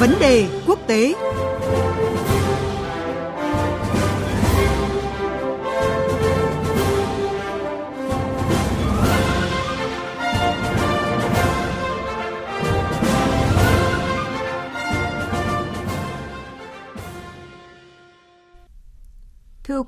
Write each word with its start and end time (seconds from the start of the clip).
Vấn 0.00 0.14
đề 0.20 0.46
quốc 0.66 0.78
tế. 0.86 1.14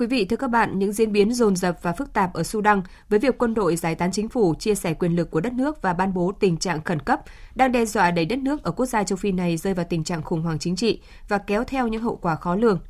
Quý 0.02 0.06
vị, 0.06 0.24
thưa 0.24 0.36
các 0.36 0.50
bạn, 0.50 0.78
những 0.78 0.92
diễn 0.92 1.12
biến 1.12 1.32
dồn 1.32 1.56
dập 1.56 1.78
và 1.82 1.92
phức 1.92 2.12
tạp 2.12 2.32
ở 2.32 2.42
Sudan 2.42 2.82
với 3.08 3.18
việc 3.18 3.38
quân 3.38 3.54
đội 3.54 3.76
giải 3.76 3.94
tán 3.94 4.12
chính 4.12 4.28
phủ, 4.28 4.54
chia 4.58 4.74
sẻ 4.74 4.94
quyền 4.94 5.16
lực 5.16 5.30
của 5.30 5.40
đất 5.40 5.52
nước 5.52 5.82
và 5.82 5.92
ban 5.92 6.14
bố 6.14 6.32
tình 6.40 6.56
trạng 6.56 6.82
khẩn 6.82 7.00
cấp 7.00 7.20
đang 7.54 7.72
đe 7.72 7.84
dọa 7.84 8.10
đẩy 8.10 8.24
đất 8.24 8.38
nước 8.38 8.62
ở 8.62 8.70
quốc 8.70 8.86
gia 8.86 9.04
châu 9.04 9.16
Phi 9.16 9.32
này 9.32 9.56
rơi 9.56 9.74
vào 9.74 9.86
tình 9.90 10.04
trạng 10.04 10.22
khủng 10.22 10.42
hoảng 10.42 10.58
chính 10.58 10.76
trị 10.76 11.00
và 11.28 11.38
kéo 11.38 11.64
theo 11.64 11.88
những 11.88 12.02
hậu 12.02 12.16
quả 12.16 12.36
khó 12.36 12.54
lường. 12.56 12.80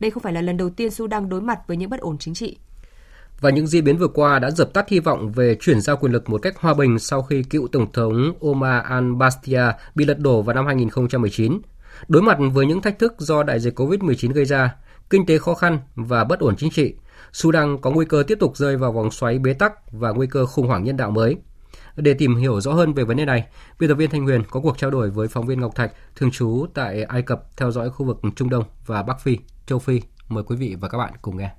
Đây 0.00 0.10
không 0.10 0.22
phải 0.22 0.32
là 0.32 0.40
lần 0.40 0.56
đầu 0.56 0.70
tiên 0.70 0.90
Sudan 0.90 1.28
đối 1.28 1.40
mặt 1.40 1.58
với 1.66 1.76
những 1.76 1.90
bất 1.90 2.00
ổn 2.00 2.18
chính 2.18 2.34
trị. 2.34 2.56
Và 3.40 3.50
những 3.50 3.66
diễn 3.66 3.84
biến 3.84 3.98
vừa 3.98 4.08
qua 4.08 4.38
đã 4.38 4.50
dập 4.50 4.72
tắt 4.72 4.88
hy 4.88 5.00
vọng 5.00 5.32
về 5.32 5.56
chuyển 5.60 5.80
giao 5.80 5.96
quyền 5.96 6.12
lực 6.12 6.28
một 6.28 6.42
cách 6.42 6.58
hòa 6.58 6.74
bình 6.74 6.98
sau 6.98 7.22
khi 7.22 7.42
cựu 7.42 7.68
Tổng 7.68 7.92
thống 7.92 8.32
Omar 8.40 8.84
al-Bastia 8.84 9.72
bị 9.94 10.04
lật 10.04 10.18
đổ 10.18 10.42
vào 10.42 10.56
năm 10.56 10.66
2019. 10.66 11.60
Đối 12.08 12.22
mặt 12.22 12.38
với 12.52 12.66
những 12.66 12.82
thách 12.82 12.98
thức 12.98 13.14
do 13.18 13.42
đại 13.42 13.60
dịch 13.60 13.80
COVID-19 13.80 14.32
gây 14.32 14.44
ra, 14.44 14.74
kinh 15.10 15.26
tế 15.26 15.38
khó 15.38 15.54
khăn 15.54 15.78
và 15.94 16.24
bất 16.24 16.40
ổn 16.40 16.56
chính 16.56 16.70
trị, 16.70 16.94
Sudan 17.32 17.78
có 17.80 17.90
nguy 17.90 18.06
cơ 18.06 18.22
tiếp 18.26 18.38
tục 18.40 18.56
rơi 18.56 18.76
vào 18.76 18.92
vòng 18.92 19.10
xoáy 19.10 19.38
bế 19.38 19.52
tắc 19.52 19.92
và 19.92 20.10
nguy 20.10 20.26
cơ 20.26 20.46
khủng 20.46 20.66
hoảng 20.66 20.84
nhân 20.84 20.96
đạo 20.96 21.10
mới. 21.10 21.36
Để 21.96 22.14
tìm 22.14 22.36
hiểu 22.36 22.60
rõ 22.60 22.72
hơn 22.72 22.94
về 22.94 23.04
vấn 23.04 23.16
đề 23.16 23.24
này, 23.24 23.46
biên 23.78 23.88
tập 23.88 23.94
viên 23.94 24.10
Thanh 24.10 24.24
Huyền 24.24 24.42
có 24.50 24.60
cuộc 24.60 24.78
trao 24.78 24.90
đổi 24.90 25.10
với 25.10 25.28
phóng 25.28 25.46
viên 25.46 25.60
Ngọc 25.60 25.74
Thạch, 25.74 25.92
thường 26.16 26.30
trú 26.30 26.66
tại 26.74 27.02
Ai 27.02 27.22
Cập 27.22 27.56
theo 27.56 27.70
dõi 27.70 27.90
khu 27.90 28.06
vực 28.06 28.20
Trung 28.36 28.50
Đông 28.50 28.64
và 28.86 29.02
Bắc 29.02 29.20
Phi, 29.20 29.38
châu 29.66 29.78
Phi. 29.78 30.00
Mời 30.28 30.44
quý 30.44 30.56
vị 30.56 30.76
và 30.80 30.88
các 30.88 30.98
bạn 30.98 31.12
cùng 31.22 31.36
nghe. 31.36 31.50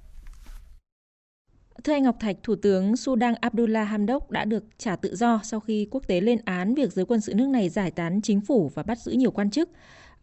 Thưa 1.83 1.94
anh 1.94 2.03
Ngọc 2.03 2.16
Thạch, 2.20 2.36
Thủ 2.44 2.55
tướng 2.55 2.97
Sudan 2.97 3.33
Abdullah 3.42 3.88
Hamdok 3.88 4.31
đã 4.31 4.45
được 4.45 4.64
trả 4.77 4.95
tự 4.95 5.16
do 5.16 5.39
sau 5.44 5.59
khi 5.59 5.88
quốc 5.92 6.03
tế 6.08 6.22
lên 6.22 6.39
án 6.45 6.75
việc 6.75 6.94
giới 6.94 7.05
quân 7.05 7.22
sự 7.22 7.33
nước 7.33 7.47
này 7.47 7.70
giải 7.70 7.92
tán 7.92 8.22
chính 8.22 8.42
phủ 8.42 8.72
và 8.75 8.83
bắt 8.83 8.97
giữ 9.00 9.11
nhiều 9.11 9.31
quan 9.31 9.52
chức. 9.52 9.70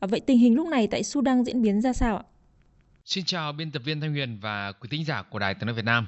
À, 0.01 0.07
vậy 0.07 0.21
tình 0.21 0.39
hình 0.39 0.55
lúc 0.55 0.69
này 0.69 0.87
tại 0.87 1.03
Sudan 1.03 1.45
diễn 1.45 1.63
biến 1.63 1.81
ra 1.81 1.93
sao 1.93 2.17
ạ? 2.17 2.23
Xin 3.07 3.25
chào 3.25 3.53
biên 3.53 3.71
tập 3.71 3.83
viên 3.85 4.01
Thanh 4.01 4.13
Huyền 4.13 4.39
và 4.41 4.73
quý 4.73 4.89
thính 4.91 5.05
giả 5.05 5.23
của 5.23 5.39
Đài 5.39 5.55
Tiếng 5.55 5.67
nói 5.67 5.75
Việt 5.75 5.85
Nam. 5.85 6.07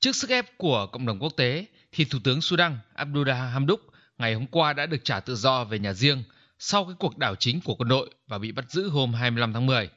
Trước 0.00 0.16
sức 0.16 0.30
ép 0.30 0.58
của 0.58 0.86
cộng 0.86 1.06
đồng 1.06 1.18
quốc 1.18 1.32
tế, 1.36 1.66
thì 1.92 2.04
Thủ 2.04 2.18
tướng 2.24 2.42
Sudan 2.42 2.78
Abdullah 2.94 3.52
Hamdok 3.52 3.80
ngày 4.18 4.34
hôm 4.34 4.46
qua 4.46 4.72
đã 4.72 4.86
được 4.86 5.04
trả 5.04 5.20
tự 5.20 5.36
do 5.36 5.64
về 5.64 5.78
nhà 5.78 5.92
riêng 5.92 6.22
sau 6.58 6.84
cái 6.84 6.94
cuộc 6.98 7.18
đảo 7.18 7.34
chính 7.34 7.60
của 7.60 7.74
quân 7.74 7.88
đội 7.88 8.10
và 8.26 8.38
bị 8.38 8.52
bắt 8.52 8.70
giữ 8.70 8.88
hôm 8.88 9.14
25 9.14 9.52
tháng 9.52 9.66
10. 9.66 9.90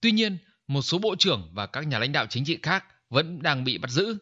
Tuy 0.00 0.10
nhiên, 0.12 0.38
một 0.66 0.82
số 0.82 0.98
bộ 0.98 1.16
trưởng 1.18 1.50
và 1.52 1.66
các 1.66 1.86
nhà 1.86 1.98
lãnh 1.98 2.12
đạo 2.12 2.26
chính 2.26 2.44
trị 2.44 2.58
khác 2.62 2.84
vẫn 3.10 3.42
đang 3.42 3.64
bị 3.64 3.78
bắt 3.78 3.90
giữ. 3.90 4.16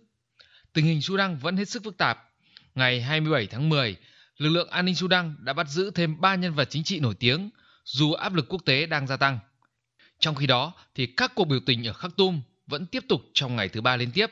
Tình 0.73 0.85
hình 0.85 1.03
Sudan 1.03 1.37
vẫn 1.37 1.57
hết 1.57 1.69
sức 1.69 1.85
phức 1.85 1.99
tạp. 1.99 2.19
Ngày 2.75 3.03
27 3.03 3.47
tháng 3.47 3.69
10, 3.69 3.97
lực 4.37 4.51
lượng 4.51 4.71
an 4.71 4.85
ninh 4.85 4.95
Sudan 4.95 5.37
đã 5.39 5.53
bắt 5.53 5.69
giữ 5.69 5.91
thêm 5.91 6.21
3 6.21 6.35
nhân 6.35 6.55
vật 6.55 6.71
chính 6.71 6.85
trị 6.85 7.01
nổi 7.01 7.15
tiếng 7.15 7.51
dù 7.85 8.13
áp 8.13 8.35
lực 8.35 8.47
quốc 8.49 8.63
tế 8.65 8.87
đang 8.87 9.07
gia 9.07 9.17
tăng. 9.17 9.39
Trong 10.21 10.35
khi 10.35 10.47
đó, 10.47 10.73
thì 10.95 11.07
các 11.07 11.33
cuộc 11.35 11.45
biểu 11.45 11.61
tình 11.67 11.87
ở 11.87 11.93
Khắc 11.93 12.17
Tum 12.17 12.41
vẫn 12.67 12.87
tiếp 12.87 13.05
tục 13.09 13.23
trong 13.33 13.57
ngày 13.57 13.69
thứ 13.69 13.81
ba 13.81 13.97
liên 13.97 14.11
tiếp. 14.11 14.27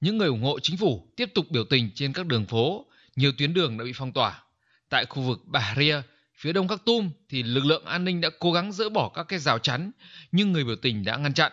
Những 0.00 0.18
người 0.18 0.28
ủng 0.28 0.42
hộ 0.42 0.58
chính 0.60 0.76
phủ 0.76 1.08
tiếp 1.16 1.30
tục 1.34 1.50
biểu 1.50 1.64
tình 1.64 1.90
trên 1.94 2.12
các 2.12 2.26
đường 2.26 2.46
phố, 2.46 2.86
nhiều 3.16 3.32
tuyến 3.38 3.54
đường 3.54 3.78
đã 3.78 3.84
bị 3.84 3.92
phong 3.94 4.12
tỏa. 4.12 4.42
Tại 4.88 5.06
khu 5.06 5.22
vực 5.22 5.40
Bahria, 5.46 5.96
phía 6.36 6.52
đông 6.52 6.68
Khắc 6.68 6.84
Tum 6.84 7.10
thì 7.28 7.42
lực 7.42 7.64
lượng 7.64 7.84
an 7.84 8.04
ninh 8.04 8.20
đã 8.20 8.30
cố 8.38 8.52
gắng 8.52 8.72
dỡ 8.72 8.88
bỏ 8.88 9.08
các 9.08 9.22
cái 9.28 9.38
rào 9.38 9.58
chắn, 9.58 9.90
nhưng 10.32 10.52
người 10.52 10.64
biểu 10.64 10.76
tình 10.76 11.04
đã 11.04 11.16
ngăn 11.16 11.34
chặn. 11.34 11.52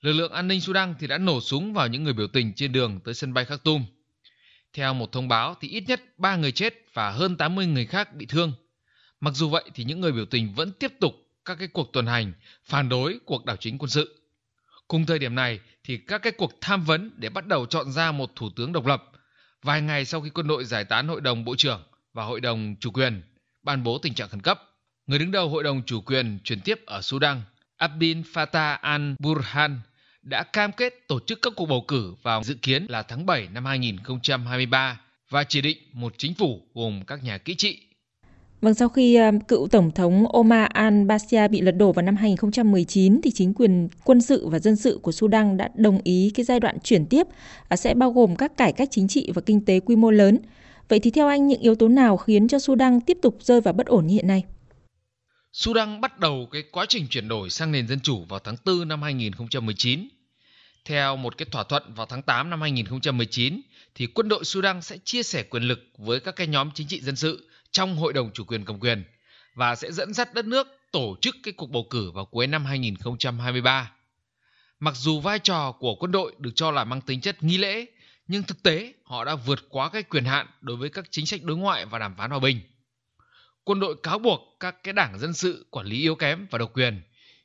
Lực 0.00 0.12
lượng 0.12 0.32
an 0.32 0.48
ninh 0.48 0.60
Sudan 0.60 0.94
thì 1.00 1.06
đã 1.06 1.18
nổ 1.18 1.40
súng 1.40 1.72
vào 1.72 1.88
những 1.88 2.04
người 2.04 2.12
biểu 2.12 2.26
tình 2.26 2.52
trên 2.54 2.72
đường 2.72 3.00
tới 3.04 3.14
sân 3.14 3.34
bay 3.34 3.44
Khắc 3.44 3.64
Tum. 3.64 3.84
Theo 4.72 4.94
một 4.94 5.12
thông 5.12 5.28
báo 5.28 5.56
thì 5.60 5.68
ít 5.68 5.84
nhất 5.86 6.02
3 6.18 6.36
người 6.36 6.52
chết 6.52 6.74
và 6.92 7.10
hơn 7.10 7.36
80 7.36 7.66
người 7.66 7.86
khác 7.86 8.14
bị 8.14 8.26
thương. 8.26 8.52
Mặc 9.20 9.34
dù 9.34 9.48
vậy 9.48 9.64
thì 9.74 9.84
những 9.84 10.00
người 10.00 10.12
biểu 10.12 10.26
tình 10.26 10.54
vẫn 10.54 10.72
tiếp 10.72 10.92
tục 11.00 11.27
các 11.48 11.58
cái 11.58 11.68
cuộc 11.68 11.92
tuần 11.92 12.06
hành 12.06 12.32
phản 12.64 12.88
đối 12.88 13.18
cuộc 13.24 13.44
đảo 13.44 13.56
chính 13.56 13.78
quân 13.78 13.90
sự. 13.90 14.22
Cùng 14.88 15.06
thời 15.06 15.18
điểm 15.18 15.34
này 15.34 15.60
thì 15.84 15.96
các 15.96 16.22
cái 16.22 16.32
cuộc 16.32 16.52
tham 16.60 16.84
vấn 16.84 17.10
để 17.16 17.28
bắt 17.28 17.46
đầu 17.46 17.66
chọn 17.66 17.92
ra 17.92 18.12
một 18.12 18.30
thủ 18.36 18.50
tướng 18.56 18.72
độc 18.72 18.86
lập 18.86 19.04
vài 19.62 19.82
ngày 19.82 20.04
sau 20.04 20.20
khi 20.20 20.30
quân 20.30 20.46
đội 20.46 20.64
giải 20.64 20.84
tán 20.84 21.08
hội 21.08 21.20
đồng 21.20 21.44
bộ 21.44 21.56
trưởng 21.56 21.82
và 22.12 22.24
hội 22.24 22.40
đồng 22.40 22.76
chủ 22.80 22.90
quyền 22.90 23.22
ban 23.62 23.82
bố 23.82 23.98
tình 23.98 24.14
trạng 24.14 24.28
khẩn 24.28 24.42
cấp. 24.42 24.62
Người 25.06 25.18
đứng 25.18 25.30
đầu 25.30 25.48
hội 25.48 25.62
đồng 25.64 25.82
chủ 25.86 26.00
quyền 26.00 26.38
chuyển 26.44 26.60
tiếp 26.60 26.80
ở 26.86 27.02
Sudan, 27.02 27.42
Abdel 27.76 28.20
Fattah 28.20 28.78
al-Burhan 28.80 29.76
đã 30.22 30.42
cam 30.42 30.72
kết 30.72 30.94
tổ 31.08 31.20
chức 31.20 31.38
các 31.42 31.52
cuộc 31.56 31.66
bầu 31.66 31.84
cử 31.88 32.14
vào 32.22 32.42
dự 32.44 32.54
kiến 32.62 32.86
là 32.88 33.02
tháng 33.02 33.26
7 33.26 33.48
năm 33.52 33.64
2023 33.64 35.00
và 35.30 35.44
chỉ 35.44 35.60
định 35.60 35.78
một 35.92 36.14
chính 36.18 36.34
phủ 36.34 36.66
gồm 36.74 37.04
các 37.06 37.24
nhà 37.24 37.38
kỹ 37.38 37.54
trị 37.54 37.87
Vâng, 38.60 38.74
sau 38.74 38.88
khi 38.88 39.14
à, 39.14 39.32
cựu 39.48 39.68
Tổng 39.68 39.90
thống 39.90 40.26
Omar 40.32 40.70
al-Bashir 40.74 41.48
bị 41.48 41.60
lật 41.60 41.72
đổ 41.72 41.92
vào 41.92 42.02
năm 42.02 42.16
2019 42.16 43.20
thì 43.22 43.30
chính 43.30 43.54
quyền 43.54 43.88
quân 44.04 44.20
sự 44.20 44.48
và 44.48 44.58
dân 44.58 44.76
sự 44.76 44.98
của 45.02 45.12
Sudan 45.12 45.56
đã 45.56 45.68
đồng 45.74 46.00
ý 46.04 46.30
cái 46.34 46.44
giai 46.44 46.60
đoạn 46.60 46.78
chuyển 46.84 47.06
tiếp 47.06 47.26
à, 47.68 47.76
sẽ 47.76 47.94
bao 47.94 48.12
gồm 48.12 48.36
các 48.36 48.56
cải 48.56 48.72
cách 48.72 48.88
chính 48.90 49.08
trị 49.08 49.30
và 49.34 49.42
kinh 49.46 49.64
tế 49.64 49.80
quy 49.80 49.96
mô 49.96 50.10
lớn. 50.10 50.38
Vậy 50.88 51.00
thì 51.00 51.10
theo 51.10 51.28
anh 51.28 51.46
những 51.46 51.60
yếu 51.60 51.74
tố 51.74 51.88
nào 51.88 52.16
khiến 52.16 52.48
cho 52.48 52.58
Sudan 52.58 53.00
tiếp 53.00 53.18
tục 53.22 53.38
rơi 53.40 53.60
vào 53.60 53.74
bất 53.74 53.86
ổn 53.86 54.06
như 54.06 54.14
hiện 54.14 54.26
nay? 54.26 54.44
Sudan 55.52 56.00
bắt 56.00 56.18
đầu 56.18 56.48
cái 56.50 56.62
quá 56.72 56.86
trình 56.88 57.06
chuyển 57.10 57.28
đổi 57.28 57.50
sang 57.50 57.72
nền 57.72 57.88
dân 57.88 58.00
chủ 58.00 58.24
vào 58.28 58.40
tháng 58.44 58.56
4 58.66 58.88
năm 58.88 59.02
2019. 59.02 60.08
Theo 60.84 61.16
một 61.16 61.38
cái 61.38 61.46
thỏa 61.50 61.64
thuận 61.64 61.82
vào 61.94 62.06
tháng 62.06 62.22
8 62.22 62.50
năm 62.50 62.60
2019 62.60 63.60
thì 63.94 64.06
quân 64.06 64.28
đội 64.28 64.44
Sudan 64.44 64.82
sẽ 64.82 64.96
chia 65.04 65.22
sẻ 65.22 65.42
quyền 65.42 65.62
lực 65.62 65.80
với 65.98 66.20
các 66.20 66.36
cái 66.36 66.46
nhóm 66.46 66.70
chính 66.74 66.86
trị 66.88 67.00
dân 67.00 67.16
sự 67.16 67.47
trong 67.70 67.96
Hội 67.96 68.12
đồng 68.12 68.30
chủ 68.34 68.44
quyền 68.44 68.64
cầm 68.64 68.80
quyền 68.80 69.04
và 69.54 69.74
sẽ 69.74 69.92
dẫn 69.92 70.14
dắt 70.14 70.34
đất 70.34 70.44
nước 70.44 70.66
tổ 70.92 71.16
chức 71.20 71.36
cái 71.42 71.52
cuộc 71.56 71.70
bầu 71.70 71.86
cử 71.90 72.10
vào 72.10 72.24
cuối 72.24 72.46
năm 72.46 72.64
2023. 72.64 73.92
Mặc 74.80 74.94
dù 74.96 75.20
vai 75.20 75.38
trò 75.38 75.72
của 75.72 75.94
quân 75.94 76.12
đội 76.12 76.34
được 76.38 76.50
cho 76.54 76.70
là 76.70 76.84
mang 76.84 77.00
tính 77.00 77.20
chất 77.20 77.42
nghi 77.42 77.58
lễ, 77.58 77.86
nhưng 78.28 78.42
thực 78.42 78.62
tế 78.62 78.92
họ 79.04 79.24
đã 79.24 79.34
vượt 79.34 79.58
quá 79.68 79.88
cái 79.88 80.02
quyền 80.02 80.24
hạn 80.24 80.46
đối 80.60 80.76
với 80.76 80.90
các 80.90 81.04
chính 81.10 81.26
sách 81.26 81.42
đối 81.42 81.56
ngoại 81.56 81.86
và 81.86 81.98
đàm 81.98 82.16
phán 82.16 82.30
hòa 82.30 82.38
bình. 82.38 82.60
Quân 83.64 83.80
đội 83.80 83.96
cáo 84.02 84.18
buộc 84.18 84.40
các 84.60 84.82
cái 84.82 84.94
đảng 84.94 85.18
dân 85.18 85.34
sự 85.34 85.66
quản 85.70 85.86
lý 85.86 86.00
yếu 86.00 86.14
kém 86.14 86.46
và 86.50 86.58
độc 86.58 86.72
quyền. 86.74 87.02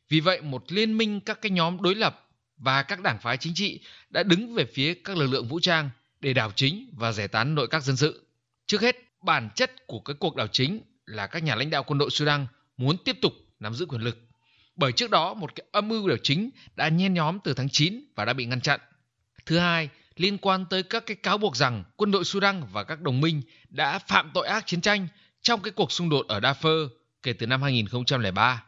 Vì 0.09 0.19
vậy, 0.19 0.41
một 0.41 0.71
liên 0.71 0.97
minh 0.97 1.19
các 1.21 1.41
cái 1.41 1.49
nhóm 1.51 1.81
đối 1.81 1.95
lập 1.95 2.29
và 2.57 2.83
các 2.83 3.01
đảng 3.01 3.19
phái 3.19 3.37
chính 3.37 3.53
trị 3.55 3.79
đã 4.09 4.23
đứng 4.23 4.53
về 4.53 4.65
phía 4.65 4.93
các 4.93 5.17
lực 5.17 5.27
lượng 5.27 5.47
vũ 5.47 5.59
trang 5.59 5.89
để 6.21 6.33
đảo 6.33 6.51
chính 6.55 6.89
và 6.97 7.11
giải 7.11 7.27
tán 7.27 7.55
nội 7.55 7.67
các 7.67 7.83
dân 7.83 7.97
sự. 7.97 8.27
Trước 8.65 8.81
hết, 8.81 8.95
bản 9.23 9.49
chất 9.55 9.87
của 9.87 9.99
cái 9.99 10.15
cuộc 10.19 10.35
đảo 10.35 10.47
chính 10.47 10.81
là 11.05 11.27
các 11.27 11.43
nhà 11.43 11.55
lãnh 11.55 11.69
đạo 11.69 11.83
quân 11.83 11.97
đội 11.97 12.09
Sudan 12.09 12.47
muốn 12.77 12.97
tiếp 13.05 13.17
tục 13.21 13.33
nắm 13.59 13.73
giữ 13.73 13.85
quyền 13.85 14.01
lực. 14.01 14.17
Bởi 14.75 14.91
trước 14.91 15.09
đó 15.09 15.33
một 15.33 15.55
cái 15.55 15.65
âm 15.71 15.87
mưu 15.87 16.07
đảo 16.07 16.17
chính 16.23 16.49
đã 16.75 16.89
nhen 16.89 17.13
nhóm 17.13 17.39
từ 17.43 17.53
tháng 17.53 17.67
9 17.71 18.03
và 18.15 18.25
đã 18.25 18.33
bị 18.33 18.45
ngăn 18.45 18.61
chặn. 18.61 18.79
Thứ 19.45 19.57
hai, 19.57 19.89
liên 20.15 20.37
quan 20.37 20.65
tới 20.69 20.83
các 20.83 21.05
cái 21.05 21.15
cáo 21.15 21.37
buộc 21.37 21.55
rằng 21.55 21.83
quân 21.95 22.11
đội 22.11 22.25
Sudan 22.25 22.63
và 22.71 22.83
các 22.83 23.01
đồng 23.01 23.21
minh 23.21 23.41
đã 23.69 23.99
phạm 23.99 24.31
tội 24.33 24.47
ác 24.47 24.67
chiến 24.67 24.81
tranh 24.81 25.07
trong 25.41 25.61
cái 25.61 25.71
cuộc 25.71 25.91
xung 25.91 26.09
đột 26.09 26.27
ở 26.27 26.39
Darfur 26.39 26.87
kể 27.23 27.33
từ 27.33 27.47
năm 27.47 27.61
2003. 27.61 28.63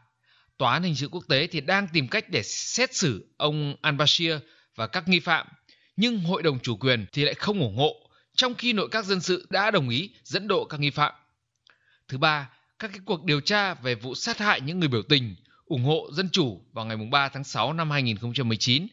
Tòa 0.58 0.72
án 0.72 0.82
hình 0.82 0.94
sự 0.94 1.08
quốc 1.08 1.24
tế 1.28 1.46
thì 1.46 1.60
đang 1.60 1.88
tìm 1.88 2.08
cách 2.08 2.24
để 2.30 2.42
xét 2.44 2.94
xử 2.94 3.34
ông 3.36 3.76
al-Bashir 3.82 4.38
và 4.76 4.86
các 4.86 5.08
nghi 5.08 5.20
phạm, 5.20 5.46
nhưng 5.96 6.18
hội 6.18 6.42
đồng 6.42 6.58
chủ 6.58 6.76
quyền 6.76 7.06
thì 7.12 7.24
lại 7.24 7.34
không 7.34 7.60
ủng 7.60 7.76
hộ 7.76 8.05
trong 8.36 8.54
khi 8.54 8.72
nội 8.72 8.88
các 8.90 9.04
dân 9.04 9.20
sự 9.20 9.46
đã 9.50 9.70
đồng 9.70 9.88
ý 9.88 10.10
dẫn 10.24 10.48
độ 10.48 10.64
các 10.64 10.80
nghi 10.80 10.90
phạm. 10.90 11.12
Thứ 12.08 12.18
ba, 12.18 12.50
các 12.78 12.88
cái 12.88 13.00
cuộc 13.04 13.24
điều 13.24 13.40
tra 13.40 13.74
về 13.74 13.94
vụ 13.94 14.14
sát 14.14 14.38
hại 14.38 14.60
những 14.60 14.80
người 14.80 14.88
biểu 14.88 15.02
tình 15.02 15.34
ủng 15.64 15.84
hộ 15.84 16.08
dân 16.12 16.28
chủ 16.32 16.64
vào 16.72 16.84
ngày 16.84 16.96
3 17.10 17.28
tháng 17.28 17.44
6 17.44 17.72
năm 17.72 17.90
2019 17.90 18.86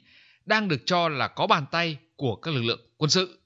đang 0.46 0.68
được 0.68 0.82
cho 0.86 1.10
là 1.10 1.28
có 1.28 1.48
bàn 1.48 1.66
tay 1.72 1.98
của 2.16 2.36
các 2.36 2.54
lực 2.54 2.62
lượng 2.62 2.82
quân 2.98 3.10
sự. 3.10 3.40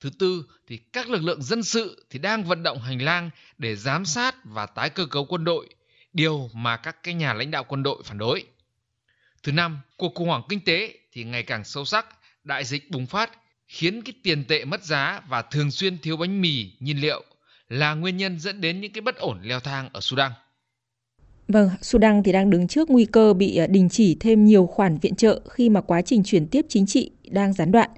Thứ 0.00 0.10
tư 0.18 0.44
thì 0.66 0.76
các 0.76 1.08
lực 1.08 1.22
lượng 1.22 1.42
dân 1.42 1.62
sự 1.62 2.06
thì 2.10 2.18
đang 2.18 2.44
vận 2.44 2.62
động 2.62 2.82
hành 2.82 3.02
lang 3.02 3.30
để 3.58 3.76
giám 3.76 4.04
sát 4.04 4.34
và 4.44 4.66
tái 4.66 4.90
cơ 4.90 5.06
cấu 5.06 5.24
quân 5.24 5.44
đội, 5.44 5.68
điều 6.12 6.50
mà 6.52 6.76
các 6.76 7.02
cái 7.02 7.14
nhà 7.14 7.34
lãnh 7.34 7.50
đạo 7.50 7.64
quân 7.64 7.82
đội 7.82 8.02
phản 8.04 8.18
đối. 8.18 8.44
Thứ 9.42 9.52
năm, 9.52 9.80
cuộc 9.96 10.14
khủng 10.14 10.28
hoảng 10.28 10.42
kinh 10.48 10.60
tế 10.60 10.98
thì 11.12 11.24
ngày 11.24 11.42
càng 11.42 11.64
sâu 11.64 11.84
sắc, 11.84 12.06
đại 12.44 12.64
dịch 12.64 12.90
bùng 12.90 13.06
phát 13.06 13.30
khiến 13.70 14.02
cái 14.02 14.12
tiền 14.22 14.44
tệ 14.44 14.64
mất 14.64 14.84
giá 14.84 15.20
và 15.28 15.42
thường 15.42 15.70
xuyên 15.70 15.98
thiếu 15.98 16.16
bánh 16.16 16.40
mì, 16.40 16.70
nhiên 16.80 17.00
liệu 17.00 17.24
là 17.68 17.94
nguyên 17.94 18.16
nhân 18.16 18.38
dẫn 18.38 18.60
đến 18.60 18.80
những 18.80 18.92
cái 18.92 19.00
bất 19.00 19.16
ổn 19.16 19.38
leo 19.42 19.60
thang 19.60 19.88
ở 19.92 20.00
Sudan. 20.00 20.32
Vâng, 21.48 21.70
Sudan 21.82 22.22
thì 22.22 22.32
đang 22.32 22.50
đứng 22.50 22.68
trước 22.68 22.90
nguy 22.90 23.04
cơ 23.04 23.34
bị 23.34 23.56
à, 23.56 23.66
đình 23.66 23.88
chỉ 23.88 24.16
thêm 24.20 24.44
nhiều 24.44 24.66
khoản 24.66 24.98
viện 24.98 25.14
trợ 25.14 25.40
khi 25.50 25.68
mà 25.68 25.80
quá 25.80 26.02
trình 26.02 26.22
chuyển 26.24 26.46
tiếp 26.46 26.66
chính 26.68 26.86
trị 26.86 27.10
đang 27.30 27.52
gián 27.52 27.72
đoạn. 27.72 27.90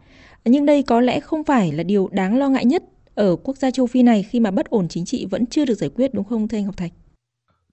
Nhưng 0.44 0.66
đây 0.66 0.82
có 0.82 1.00
lẽ 1.00 1.20
không 1.20 1.44
phải 1.44 1.72
là 1.72 1.82
điều 1.82 2.08
đáng 2.12 2.38
lo 2.38 2.48
ngại 2.48 2.64
nhất 2.64 2.82
ở 3.14 3.36
quốc 3.36 3.56
gia 3.56 3.70
châu 3.70 3.86
Phi 3.86 4.02
này 4.02 4.22
khi 4.22 4.40
mà 4.40 4.50
bất 4.50 4.66
ổn 4.66 4.88
chính 4.88 5.04
trị 5.04 5.26
vẫn 5.30 5.46
chưa 5.46 5.64
được 5.64 5.74
giải 5.74 5.90
quyết 5.94 6.14
đúng 6.14 6.24
không 6.24 6.48
thưa 6.48 6.58
anh 6.58 6.64
Ngọc 6.64 6.76
Thạch? 6.76 6.92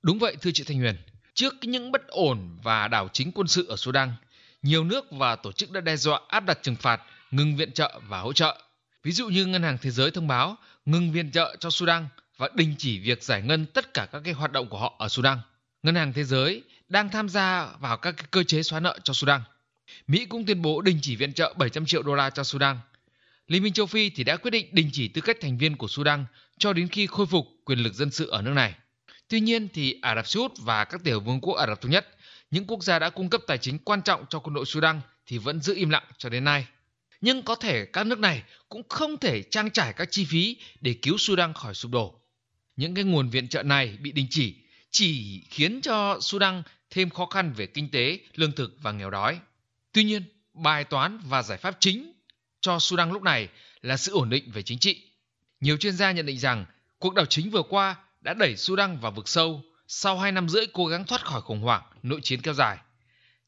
Đúng 0.01 0.19
vậy 0.19 0.35
thưa 0.41 0.51
chị 0.53 0.63
Thanh 0.67 0.79
Huyền. 0.79 0.95
Trước 1.33 1.53
những 1.61 1.91
bất 1.91 2.07
ổn 2.07 2.57
và 2.63 2.87
đảo 2.87 3.07
chính 3.13 3.31
quân 3.31 3.47
sự 3.47 3.65
ở 3.69 3.75
Sudan, 3.75 4.13
nhiều 4.61 4.83
nước 4.83 5.05
và 5.11 5.35
tổ 5.35 5.51
chức 5.51 5.71
đã 5.71 5.81
đe 5.81 5.95
dọa 5.95 6.19
áp 6.27 6.45
đặt 6.45 6.59
trừng 6.61 6.75
phạt, 6.75 7.01
ngừng 7.31 7.55
viện 7.55 7.71
trợ 7.71 7.99
và 8.07 8.19
hỗ 8.19 8.33
trợ. 8.33 8.61
Ví 9.03 9.11
dụ 9.11 9.27
như 9.27 9.45
Ngân 9.45 9.63
hàng 9.63 9.77
Thế 9.81 9.91
giới 9.91 10.11
thông 10.11 10.27
báo 10.27 10.57
ngừng 10.85 11.11
viện 11.11 11.31
trợ 11.31 11.55
cho 11.59 11.69
Sudan 11.69 12.07
và 12.37 12.49
đình 12.53 12.75
chỉ 12.77 12.99
việc 12.99 13.23
giải 13.23 13.41
ngân 13.41 13.65
tất 13.65 13.93
cả 13.93 14.07
các 14.11 14.21
cái 14.25 14.33
hoạt 14.33 14.51
động 14.51 14.69
của 14.69 14.77
họ 14.77 14.95
ở 14.99 15.09
Sudan. 15.09 15.39
Ngân 15.83 15.95
hàng 15.95 16.13
Thế 16.13 16.23
giới 16.23 16.63
đang 16.87 17.09
tham 17.09 17.29
gia 17.29 17.67
vào 17.79 17.97
các 17.97 18.11
cái 18.17 18.27
cơ 18.31 18.43
chế 18.43 18.63
xóa 18.63 18.79
nợ 18.79 18.99
cho 19.03 19.13
Sudan. 19.13 19.41
Mỹ 20.07 20.25
cũng 20.25 20.45
tuyên 20.45 20.61
bố 20.61 20.81
đình 20.81 20.99
chỉ 21.01 21.15
viện 21.15 21.33
trợ 21.33 21.53
700 21.57 21.85
triệu 21.85 22.03
đô 22.03 22.15
la 22.15 22.29
cho 22.29 22.43
Sudan. 22.43 22.79
Liên 23.47 23.63
minh 23.63 23.73
châu 23.73 23.85
Phi 23.85 24.09
thì 24.09 24.23
đã 24.23 24.37
quyết 24.37 24.51
định 24.51 24.67
đình 24.71 24.89
chỉ 24.93 25.07
tư 25.07 25.21
cách 25.21 25.37
thành 25.41 25.57
viên 25.57 25.77
của 25.77 25.87
Sudan 25.87 26.25
cho 26.57 26.73
đến 26.73 26.87
khi 26.87 27.07
khôi 27.07 27.25
phục 27.25 27.47
quyền 27.65 27.79
lực 27.79 27.93
dân 27.93 28.11
sự 28.11 28.29
ở 28.29 28.41
nước 28.41 28.53
này. 28.53 28.75
Tuy 29.27 29.39
nhiên 29.39 29.67
thì 29.73 29.99
Ả 30.01 30.15
Rập 30.15 30.27
Xê 30.27 30.39
Út 30.39 30.51
và 30.59 30.85
các 30.85 31.03
tiểu 31.03 31.19
vương 31.19 31.41
quốc 31.41 31.53
Ả 31.53 31.67
Rập 31.67 31.81
thống 31.81 31.91
nhất, 31.91 32.07
những 32.51 32.65
quốc 32.67 32.83
gia 32.83 32.99
đã 32.99 33.09
cung 33.09 33.29
cấp 33.29 33.41
tài 33.47 33.57
chính 33.57 33.79
quan 33.79 34.01
trọng 34.01 34.25
cho 34.29 34.39
quân 34.39 34.53
đội 34.53 34.65
Sudan 34.65 35.01
thì 35.25 35.37
vẫn 35.37 35.61
giữ 35.61 35.75
im 35.75 35.89
lặng 35.89 36.03
cho 36.17 36.29
đến 36.29 36.43
nay. 36.43 36.65
Nhưng 37.21 37.43
có 37.43 37.55
thể 37.55 37.85
các 37.85 38.07
nước 38.07 38.19
này 38.19 38.43
cũng 38.69 38.89
không 38.89 39.17
thể 39.17 39.43
trang 39.43 39.71
trải 39.71 39.93
các 39.93 40.11
chi 40.11 40.25
phí 40.25 40.57
để 40.81 40.95
cứu 41.01 41.17
Sudan 41.17 41.53
khỏi 41.53 41.73
sụp 41.73 41.91
đổ. 41.91 42.21
Những 42.75 42.93
cái 42.93 43.03
nguồn 43.03 43.29
viện 43.29 43.47
trợ 43.47 43.63
này 43.63 43.97
bị 44.01 44.11
đình 44.11 44.27
chỉ 44.29 44.55
chỉ 44.91 45.41
khiến 45.49 45.81
cho 45.81 46.17
Sudan 46.21 46.63
thêm 46.89 47.09
khó 47.09 47.25
khăn 47.25 47.53
về 47.53 47.65
kinh 47.65 47.91
tế, 47.91 48.19
lương 48.35 48.51
thực 48.51 48.77
và 48.81 48.91
nghèo 48.91 49.09
đói. 49.09 49.39
Tuy 49.91 50.03
nhiên, 50.03 50.23
bài 50.53 50.83
toán 50.83 51.19
và 51.23 51.43
giải 51.43 51.57
pháp 51.57 51.77
chính 51.79 52.11
cho 52.61 52.79
Sudan 52.79 53.11
lúc 53.11 53.23
này 53.23 53.47
là 53.81 53.97
sự 53.97 54.11
ổn 54.11 54.29
định 54.29 54.51
về 54.51 54.61
chính 54.61 54.79
trị. 54.79 55.01
Nhiều 55.59 55.77
chuyên 55.77 55.93
gia 55.93 56.11
nhận 56.11 56.25
định 56.25 56.39
rằng 56.39 56.65
cuộc 56.99 57.13
đảo 57.13 57.25
chính 57.25 57.49
vừa 57.49 57.63
qua 57.63 57.95
đã 58.21 58.33
đẩy 58.33 58.57
Sudan 58.57 58.99
vào 58.99 59.11
vực 59.11 59.29
sâu 59.29 59.63
sau 59.87 60.19
hai 60.19 60.31
năm 60.31 60.49
rưỡi 60.49 60.65
cố 60.73 60.85
gắng 60.85 61.05
thoát 61.05 61.25
khỏi 61.25 61.41
khủng 61.41 61.61
hoảng 61.61 61.83
nội 62.03 62.19
chiến 62.23 62.41
kéo 62.41 62.53
dài. 62.53 62.77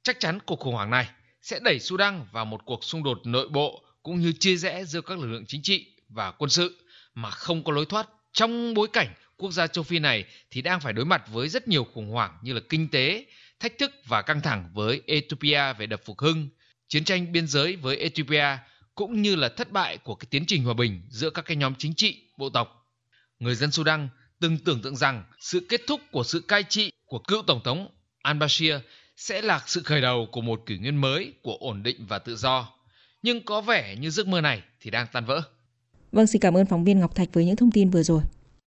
Chắc 0.03 0.19
chắn 0.19 0.39
cuộc 0.45 0.59
khủng 0.59 0.73
hoảng 0.73 0.89
này 0.89 1.09
sẽ 1.41 1.59
đẩy 1.59 1.79
Sudan 1.79 2.25
vào 2.31 2.45
một 2.45 2.61
cuộc 2.65 2.83
xung 2.83 3.03
đột 3.03 3.21
nội 3.25 3.49
bộ 3.49 3.83
cũng 4.03 4.19
như 4.19 4.33
chia 4.39 4.55
rẽ 4.55 4.85
giữa 4.85 5.01
các 5.01 5.19
lực 5.19 5.27
lượng 5.27 5.45
chính 5.45 5.61
trị 5.61 5.85
và 6.09 6.31
quân 6.31 6.49
sự 6.49 6.85
mà 7.13 7.29
không 7.29 7.63
có 7.63 7.71
lối 7.71 7.85
thoát 7.85 8.07
trong 8.33 8.73
bối 8.73 8.87
cảnh 8.93 9.13
quốc 9.37 9.51
gia 9.51 9.67
châu 9.67 9.83
Phi 9.83 9.99
này 9.99 10.25
thì 10.51 10.61
đang 10.61 10.79
phải 10.79 10.93
đối 10.93 11.05
mặt 11.05 11.23
với 11.31 11.49
rất 11.49 11.67
nhiều 11.67 11.87
khủng 11.93 12.09
hoảng 12.09 12.37
như 12.41 12.53
là 12.53 12.61
kinh 12.69 12.89
tế, 12.89 13.25
thách 13.59 13.77
thức 13.77 13.91
và 14.05 14.21
căng 14.21 14.41
thẳng 14.41 14.69
với 14.73 15.01
Ethiopia 15.07 15.73
về 15.73 15.85
đập 15.85 16.01
phục 16.05 16.19
hưng, 16.19 16.49
chiến 16.87 17.03
tranh 17.03 17.31
biên 17.31 17.47
giới 17.47 17.75
với 17.75 17.97
Ethiopia 17.97 18.57
cũng 18.95 19.21
như 19.21 19.35
là 19.35 19.49
thất 19.49 19.71
bại 19.71 19.97
của 19.97 20.15
cái 20.15 20.27
tiến 20.29 20.45
trình 20.47 20.63
hòa 20.63 20.73
bình 20.73 21.01
giữa 21.09 21.29
các 21.29 21.45
cái 21.45 21.57
nhóm 21.57 21.73
chính 21.77 21.93
trị, 21.95 22.23
bộ 22.37 22.49
tộc. 22.49 22.93
Người 23.39 23.55
dân 23.55 23.71
Sudan 23.71 24.09
từng 24.39 24.57
tưởng 24.57 24.81
tượng 24.81 24.95
rằng 24.95 25.23
sự 25.39 25.65
kết 25.69 25.81
thúc 25.87 26.01
của 26.11 26.23
sự 26.23 26.39
cai 26.47 26.63
trị 26.69 26.91
của 27.05 27.19
cựu 27.19 27.41
tổng 27.41 27.61
thống 27.63 27.87
al-Bashir 28.23 28.79
sẽ 29.21 29.41
là 29.41 29.61
sự 29.67 29.81
khởi 29.83 30.01
đầu 30.01 30.27
của 30.31 30.41
một 30.41 30.61
kỷ 30.65 30.77
nguyên 30.77 31.01
mới 31.01 31.33
của 31.41 31.57
ổn 31.59 31.83
định 31.83 32.05
và 32.07 32.19
tự 32.19 32.35
do. 32.35 32.73
Nhưng 33.23 33.45
có 33.45 33.61
vẻ 33.61 33.95
như 33.99 34.09
giấc 34.09 34.27
mơ 34.27 34.41
này 34.41 34.61
thì 34.81 34.91
đang 34.91 35.07
tan 35.13 35.25
vỡ. 35.25 35.41
Vâng, 36.11 36.27
xin 36.27 36.41
cảm 36.41 36.57
ơn 36.57 36.65
phóng 36.65 36.83
viên 36.83 36.99
Ngọc 36.99 37.15
Thạch 37.15 37.27
với 37.33 37.45
những 37.45 37.55
thông 37.55 37.71
tin 37.71 37.89
vừa 37.89 38.03
rồi. 38.03 38.21